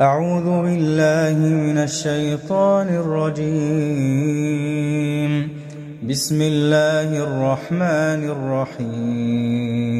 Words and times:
أعوذ 0.00 0.42
بالله 0.42 1.38
من 1.38 1.78
الشيطان 1.78 2.88
الرجيم. 2.88 3.48
بسم 6.08 6.42
الله 6.42 7.18
الرحمن 7.22 8.30
الرحيم. 8.74 9.94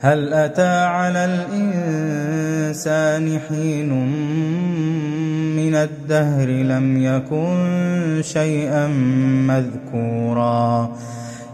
هل 0.00 0.34
أتى 0.34 0.84
على 0.84 1.24
الإنسان 1.24 3.38
حين 3.48 3.92
من 5.56 5.74
الدهر 5.74 6.48
لم 6.48 7.02
يكن 7.02 8.22
شيئا 8.22 8.86
مذكورا؟ 9.50 10.96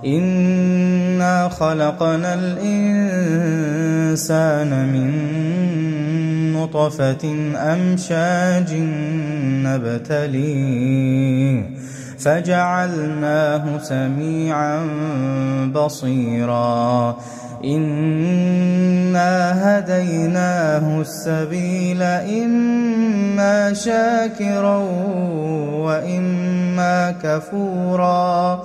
إنا 0.06 1.48
خلقنا 1.48 2.34
الإنسان 2.34 2.68
من 4.92 5.10
نطفة 6.66 7.24
أمشاج 7.56 8.70
نبتليه 9.66 11.70
فجعلناه 12.18 13.78
سميعا 13.82 14.80
بصيرا 15.74 17.16
إنا 17.64 19.32
هديناه 19.78 21.00
السبيل 21.00 22.02
إما 22.42 23.72
شاكرا 23.72 24.76
وإما 25.86 27.14
كفورا 27.22 28.64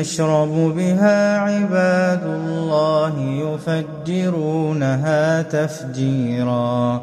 يشرب 0.00 0.54
بها 0.76 1.38
عباد 1.38 2.22
الله 2.24 3.14
يفجرونها 4.08 5.42
تفجيرا. 5.42 7.02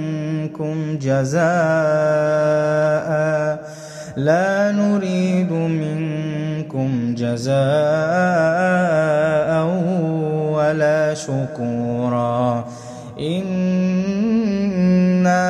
منكم 0.41 0.97
جزاء 0.97 1.41
لا 4.17 4.71
نريد 4.71 5.51
منكم 5.51 7.15
جزاء 7.17 7.51
ولا 10.51 11.13
شكورا. 11.13 12.65
إنا 13.19 14.39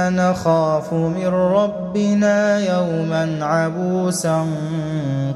نخاف 0.09 0.93
من 0.93 1.27
ربنا 1.27 2.59
يوما 2.59 3.45
عبوسا 3.45 4.45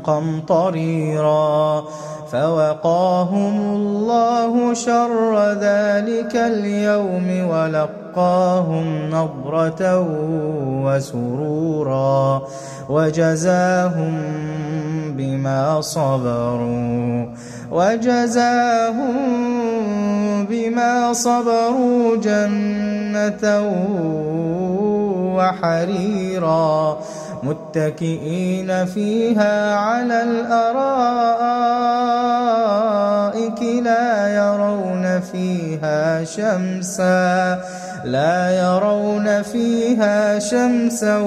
قمطريرا. 0.03 1.83
فوقاهم 2.31 3.75
الله 3.75 4.73
شر 4.73 5.51
ذلك 5.51 6.35
اليوم 6.35 7.49
ولقاهم 7.49 9.09
نضرة 9.09 10.05
وسرورا 10.85 12.41
وجزاهم 12.89 14.13
بما 15.17 15.81
صبروا 15.81 17.25
وجزاهم 17.71 19.15
بما 20.49 21.13
صبروا 21.13 22.15
جنة 22.17 23.61
وحريرا 25.35 26.99
متكئين 27.45 28.85
فيها 28.85 29.75
على 29.75 30.23
الأرائك 30.23 31.05
لا 33.83 34.35
يرون 34.35 35.19
فيها 35.31 36.23
شمسا 36.23 37.59
لا 38.05 38.51
يرون 38.51 39.41
فيها 39.41 40.39
شمسا 40.39 41.17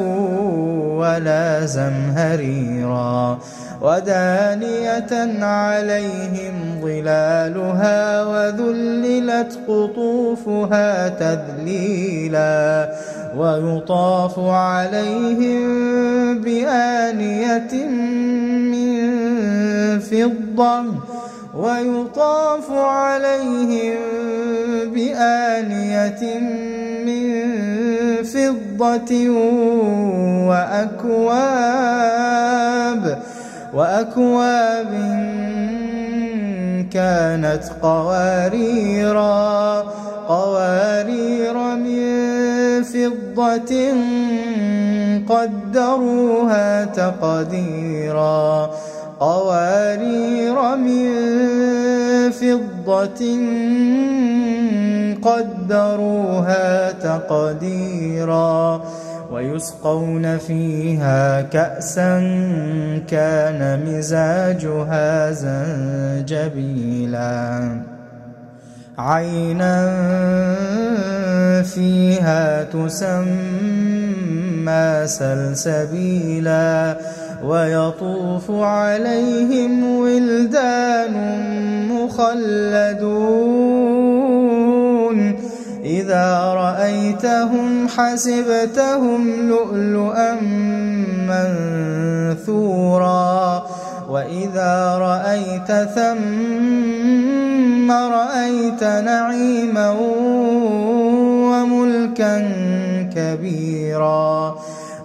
ولا 0.98 1.66
زمهريرا. 1.66 3.38
ودانية 3.80 5.44
عليهم 5.44 6.80
ظلالها 6.82 8.24
وذللت 8.24 9.58
قطوفها 9.68 11.08
تذليلا. 11.08 12.92
ويطاف 13.36 14.38
عليهم 14.38 15.68
بآنية 16.40 17.86
من 18.72 18.98
فضة 20.00 20.84
ويطاف 21.54 22.70
عليهم 22.70 23.96
بآنية 24.94 26.40
من 27.06 27.44
فضة 28.22 29.30
وأكواب 31.58 33.18
وأكواب 33.74 34.92
كانت 36.92 37.62
قواريرا 37.82 39.80
قوارير 40.28 41.54
من 41.54 42.27
فضة 42.92 43.92
قدروها 45.28 46.84
تقديرا. 46.84 48.70
قوارير 49.20 50.76
من 50.76 51.08
فضة 52.30 53.22
قدروها 55.22 56.92
تقديرا. 56.92 58.82
ويسقون 59.32 60.38
فيها 60.38 61.40
كأسا 61.42 62.20
كان 63.08 63.84
مزاجها 63.86 65.32
زنجبيلا. 66.24 67.97
عينا 68.98 69.78
فيها 71.62 72.62
تسمى 72.64 73.26
سلسبيلا 75.06 76.96
ويطوف 77.44 78.50
عليهم 78.50 79.98
ولدان 79.98 81.14
مخلدون. 81.88 83.18
إذا 85.84 86.38
رأيتهم 86.38 87.88
حسبتهم 87.88 89.48
لؤلؤا 89.48 90.34
منثورا. 92.36 93.66
وإذا 94.08 94.96
رأيت 94.98 95.72
ثم 95.94 96.67
نعيما 98.82 99.96
وملكا 101.50 102.34
كبيرا. 103.14 104.58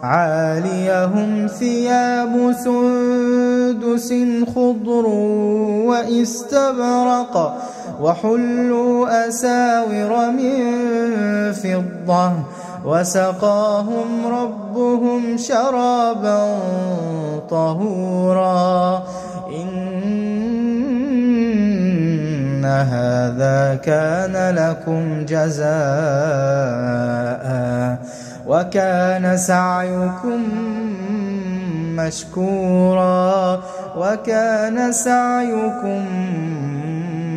عاليهم 0.04 1.48
ثياب 1.48 2.56
سندس 2.64 4.14
خضر 4.56 5.06
واستبرق 5.88 7.58
وحلوا 8.02 9.28
أساور 9.28 10.32
من 10.32 10.58
فضة 11.54 12.32
وسقاهم 12.86 14.08
ربهم 14.28 15.38
شرابا 15.38 16.60
طهورا. 17.50 18.93
هذا 22.84 23.76
كان 23.76 24.56
لكم 24.56 25.26
جزاء 25.26 25.74
وكان 28.48 29.38
سعيكم 29.38 30.42
مشكورا 31.96 33.64
وكان 33.98 34.92
سعيكم 34.92 36.06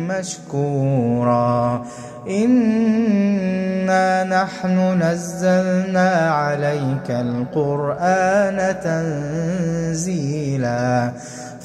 مشكورا 0.09 1.85
إنا 2.29 4.23
نحن 4.23 5.03
نزلنا 5.03 6.31
عليك 6.31 7.11
القرآن 7.11 8.75
تنزيلا 9.93 11.11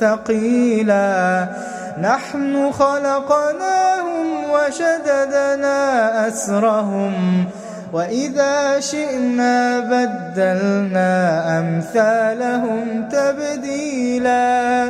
ثقيلا. 0.00 1.48
نحن 2.00 2.72
خلقناهم 2.72 4.50
وشددنا 4.50 6.28
أسرهم 6.28 7.44
وإذا 7.92 8.80
شئنا 8.80 9.80
بدلنا 9.80 11.58
أمثالهم 11.58 13.08
تبديلا. 13.08 14.84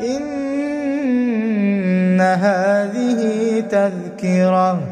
إن 0.00 0.60
هذه 2.20 3.64
تذكرة. 3.70 4.91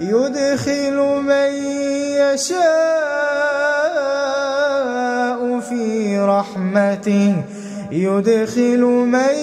يدخل 0.00 0.96
من 1.22 1.52
يشاء 2.20 2.70
في 5.60 6.18
رحمته 6.18 7.34
يدخل 7.90 8.80
من 8.84 9.34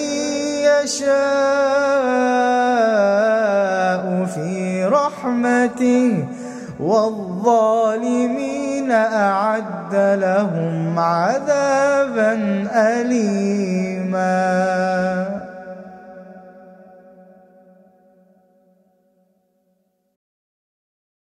يشاء 0.64 1.14
في 4.34 4.84
رحمته 4.84 6.24
والظالمين 6.80 8.44
أعد 8.90 9.94
لهم 9.94 10.98
عذابا 10.98 12.34
أليماً 12.74 13.84